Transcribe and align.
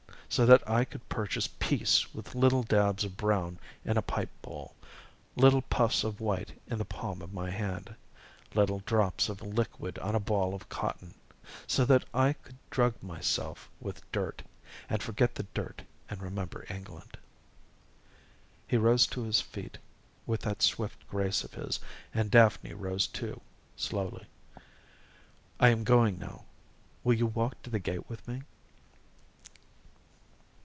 So 0.31 0.45
that 0.45 0.63
I 0.65 0.85
could 0.85 1.09
purchase 1.09 1.49
peace 1.59 2.13
with 2.13 2.35
little 2.35 2.63
dabs 2.63 3.03
of 3.03 3.17
brown 3.17 3.59
in 3.83 3.97
a 3.97 4.01
pipe 4.01 4.29
bowl, 4.41 4.73
little 5.35 5.61
puffs 5.61 6.05
of 6.05 6.21
white 6.21 6.57
in 6.67 6.77
the 6.77 6.85
palm 6.85 7.21
of 7.21 7.33
my 7.33 7.49
hand, 7.49 7.93
little 8.53 8.79
drops 8.85 9.27
of 9.27 9.41
liquid 9.41 9.99
on 9.99 10.15
a 10.15 10.21
ball 10.21 10.53
of 10.55 10.69
cotton. 10.69 11.15
So 11.67 11.83
that 11.83 12.05
I 12.13 12.31
could 12.31 12.55
drug 12.69 12.95
myself 13.03 13.69
with 13.81 14.09
dirt 14.13 14.41
and 14.87 15.03
forget 15.03 15.35
the 15.35 15.43
dirt 15.53 15.81
and 16.09 16.21
remember 16.21 16.65
England." 16.69 17.17
He 18.65 18.77
rose 18.77 19.05
to 19.07 19.23
his 19.25 19.41
feet 19.41 19.79
with 20.25 20.39
that 20.43 20.61
swift 20.61 21.05
grace 21.09 21.43
of 21.43 21.55
his, 21.55 21.77
and 22.13 22.31
Daphne 22.31 22.73
rose 22.73 23.05
too, 23.05 23.41
slowly. 23.75 24.27
"I 25.59 25.67
am 25.67 25.83
going 25.83 26.17
now; 26.19 26.45
will 27.03 27.15
you 27.15 27.25
walk 27.27 27.61
to 27.63 27.69
the 27.69 27.79
gate 27.79 28.07
with 28.09 28.25
me?" 28.29 28.43